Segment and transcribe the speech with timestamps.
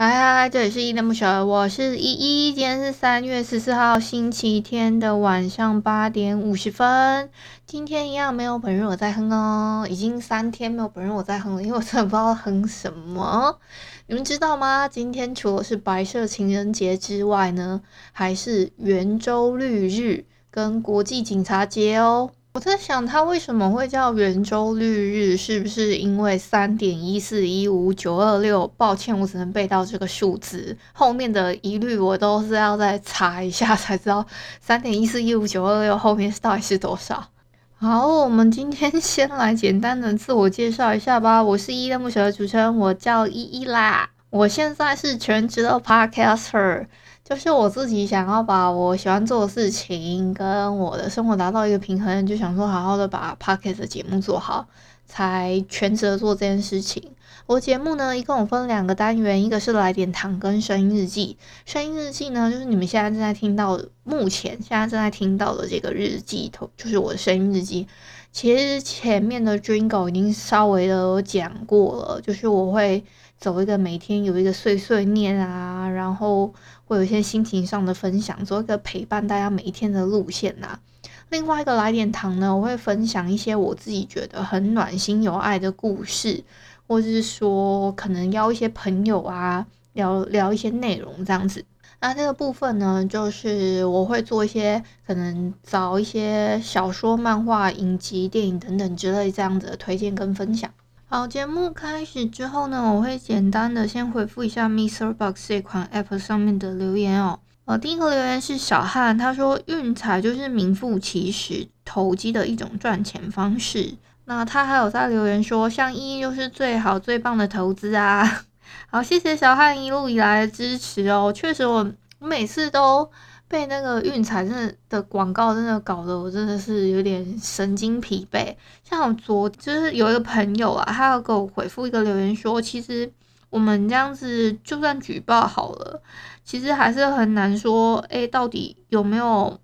[0.00, 2.54] 嗨嗨嗨，这里是依依恋不舍，我是依依。
[2.54, 7.28] 今天是三月十四号星期天的晚上八点五十分。
[7.66, 13.58] 今天一样没有本人我在哼哦，已经三天没有本人我在哼了，因为我真的不知道哼什么。
[14.06, 14.86] 你们知道吗？
[14.86, 22.30] 今天除了是白色情人节之外呢，还是圆周率日跟国际警察节哦。
[22.54, 25.36] 我在想，它为什么会叫圆周率日？
[25.36, 28.66] 是不是因为三点一四一五九二六？
[28.76, 34.26] 抱歉，我只能背到这个数字，后面的疑虑我都是要再查一下才知道。
[34.60, 37.28] 三点一四一五九二六后面到底是多少？
[37.76, 41.40] 好，我们今天先来简单的自我介绍一下吧。
[41.40, 44.10] 我是依依恋不舍的主持人，我叫依依啦。
[44.30, 46.86] 我现在是全职的 Podcaster。
[47.28, 54.66] 就是我自己想要把我喜欢做的事情跟我的生活达到一个平衡，就想说好好的把 Podcast 的节目做好，
[55.04, 57.02] 才全职做这件事情。
[57.44, 61.36] 我节目呢，一共分两个单元，一个是来点糖跟声音日记。
[61.66, 67.86] 声音日记呢，就是你们现在正在听到，目前现在正在听到的这个日记头，就是我的声音日记。
[68.32, 73.04] 其实前面的 Jingle 已经稍微的讲过了，就是我会
[73.38, 76.54] 走一个每天有一个碎碎念啊，然后。
[76.88, 80.80] 会有一些心情上的分享，做一个陪伴大家每一天的路线呐、啊。
[81.28, 86.42] 另外一个来点糖呢，我会分享一些我自己觉得很暖心有爱的故事，
[86.86, 91.62] 或者是说可能邀一些朋友啊，聊聊一些内容这样子。
[92.00, 100.70] 那这个部分呢，就是我会做一些可能找一些小说、漫画、影集、电影等等之类这样子的推荐跟分享。
[101.10, 105.14] 好，节目开始之后呢，我会简单的先回复一下 Mr.
[105.14, 107.40] Box 这款 App 上面的留言哦。
[107.64, 113.94] 呃，第一个留言是小汉，他说运彩就是名副其实投机的一种赚钱方式。
[114.26, 118.44] 那他还有在留言说，像依依就是最好最棒的投资啊。
[118.92, 121.32] 好，谢谢小汉一路以来的支持哦。
[121.34, 123.10] 确实，我每次都。
[123.48, 128.54] 被那个运彩真的的广告真的搞得我真的是有点神经疲惫。
[128.84, 133.10] 像我昨就是有一个朋友啊，他要给我回复一个留言说，其实
[133.48, 136.02] 我们这样子就算举报好了，
[136.44, 139.58] 其实还是很难说，哎，到底有没有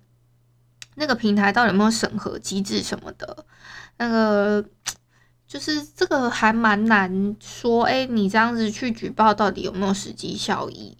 [0.95, 3.45] 那个平台到底有没有审核机制什么的？
[3.97, 4.65] 那个
[5.47, 10.97] 就是这个还蛮难说，哎，你这样子去举报到底有没有实际效益？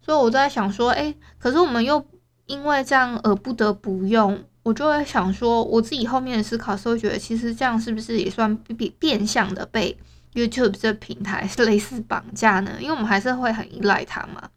[0.00, 2.02] 所以我在想说，哎，可是我们又。
[2.46, 9.96] 因为这样而不得不用，我就会想说，我自己后面的思考是会觉得，其实这样是不是也算变变相的被
[10.34, 12.72] YouTube 这平台类似绑架呢？
[12.80, 14.48] 因为我们还是会很依赖它嘛，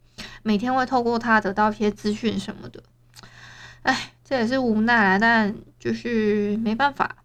[0.44, 2.82] 每天会透过它得到一些资讯什么的。
[3.84, 7.18] 哎，这也是无奈啊，但就是没办法。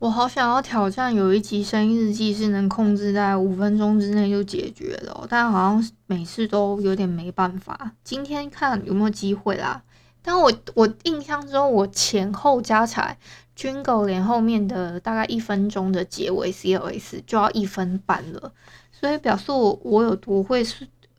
[0.00, 7.92] 我好想要挑战有一集声音日记是能控制在五分钟之内就解决的，但好像每次都有点没办法。
[8.04, 9.82] 今天看有没有机会啦。
[10.30, 13.16] 但我我印象中，我前后加起来
[13.56, 18.52] ，Jingle 连后面的大概一分钟的结尾 CLS 就要一分半了，
[18.92, 20.62] 所以表示我我有多会，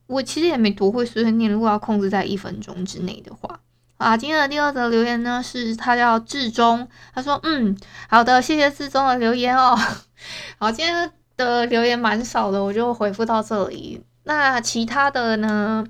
[0.05, 1.51] 我其实也没多会碎碎念。
[1.51, 3.59] 如果要控制在一分钟之内的话，
[3.97, 7.75] 啊，今天的第二则留言呢是他叫志忠，他说嗯，
[8.07, 9.75] 好的，谢谢志忠的留言哦。
[10.59, 14.03] 好，今天的留言蛮少的，我就回复到这里。
[14.25, 15.83] 那其他的呢？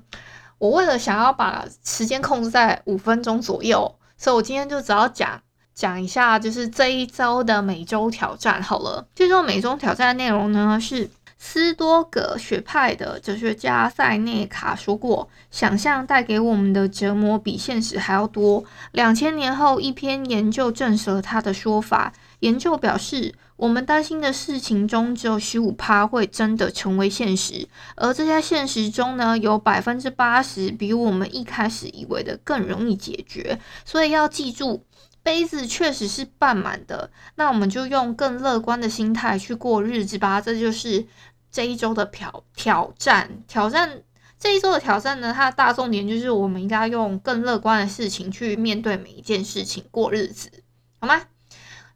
[0.60, 5.40] 我为了想要把时间控制在五分钟左右，所以我今天就只要讲
[5.74, 9.06] 讲一下，就是这一周的每周挑战好了。
[9.14, 18.62] 这周每周挑战的内容呢，是斯多葛学派的哲学家塞内卡说过，想象带给我们的折磨比现实还要多。
[18.92, 22.12] 两千年后，一篇研究证实了他的说法。
[22.40, 33.58] 研究表示，我们担心的事情中，只有十五趴会真的成为现实，而这些现实中呢，有百分之八十比我们一开始以为的更容易解决。
[33.84, 34.84] 所以要记住，
[35.22, 37.10] 杯子确实是半满的。
[37.34, 40.40] 那我们就用更乐观的心态去过日子吧。
[40.40, 41.06] 这就是
[41.52, 43.42] 这一周的挑挑战。
[43.46, 44.02] 挑战
[44.38, 50.50] 这一周的挑战呢，它的大重点就是我们应该用更乐观的事情去面对每一件事情，过日子，
[50.98, 51.20] 好吗？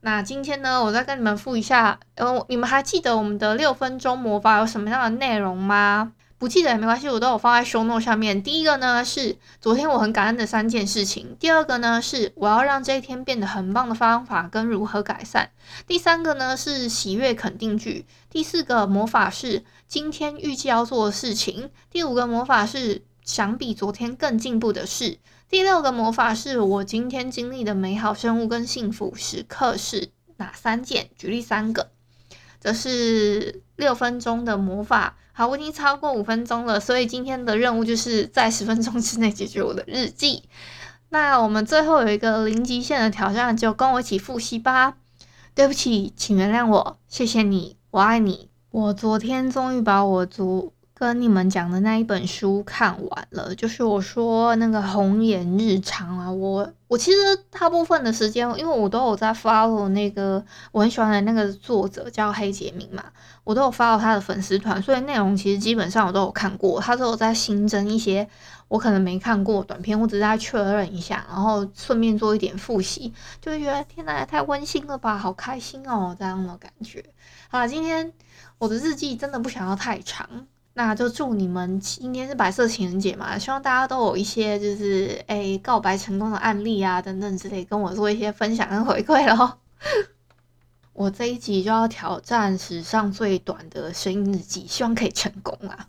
[0.05, 6.13] 那今天呢，我再跟你们复一下，呃，你们还记得我们的六分钟魔法有什么样的内容吗？
[6.37, 8.43] 不记得也没关系，我都有放在 show note 下面。
[8.43, 15.49] 第一个呢是昨天我很感恩的三件事情，第二个呢是我要让这一天变得很棒的方法跟如何改善，
[15.87, 25.19] 第三个呢是喜悦肯定句，第四个魔法是今天预计要做的事情，第五个魔法是想比昨天更进步的事，
[25.49, 31.09] 第六个魔法是我今天经历的美好生物跟幸福时刻是哪三件？
[31.17, 31.91] 举例三个。
[32.61, 40.45] 这是六分钟的魔法，好，我已经超过五分钟了，所以今天的任务就是在十分钟之内解决我的日记。
[41.11, 44.97] 那我们最后有一个零极限的挑战，就跟我一起复习吧。
[45.55, 48.49] 对不起，请原谅我，谢谢你，我爱你。
[48.71, 50.73] 我昨天终于把我昨
[51.05, 57.17] 跟你们讲的那一本书看完了，就是我说那个红颜日常啊，我我其实
[57.51, 60.43] 大部分的时间，因为我都有在 follow 那个
[60.73, 63.05] 我很喜欢的那个作者叫黑杰明嘛，
[63.45, 68.27] 我都有发到他的粉丝团，所以内容其实基本上我都有看过，他都有在新增一些
[68.69, 73.13] 我可能没看过短片，我只是在确认一下，然后顺便做一点复习，
[73.43, 77.05] 就会觉得天哪，太温馨了吧，好开心哦，这样的感觉。
[77.51, 78.11] 好，今天
[78.57, 80.47] 我的日记真的不想要太长。
[80.77, 89.61] 那就祝你们今天是白色情人节嘛，希望大家都有一些就是诶、告白成功的案例啊等等之类，跟我做一些分享跟回馈咯。
[90.93, 95.89] 我这一集就要挑战史上最短的声音日记，希望可以成功啊！